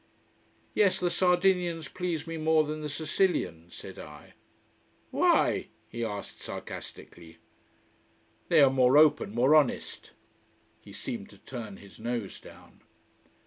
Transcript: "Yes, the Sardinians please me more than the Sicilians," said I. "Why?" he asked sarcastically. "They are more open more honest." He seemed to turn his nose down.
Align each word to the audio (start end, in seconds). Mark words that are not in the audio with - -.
"Yes, 0.73 0.99
the 0.99 1.11
Sardinians 1.11 1.87
please 1.87 2.25
me 2.25 2.35
more 2.37 2.63
than 2.63 2.81
the 2.81 2.89
Sicilians," 2.89 3.75
said 3.75 3.99
I. 3.99 4.33
"Why?" 5.11 5.67
he 5.87 6.03
asked 6.03 6.41
sarcastically. 6.41 7.37
"They 8.47 8.61
are 8.63 8.71
more 8.71 8.97
open 8.97 9.29
more 9.29 9.53
honest." 9.53 10.13
He 10.79 10.91
seemed 10.91 11.29
to 11.29 11.37
turn 11.37 11.77
his 11.77 11.99
nose 11.99 12.39
down. 12.39 12.81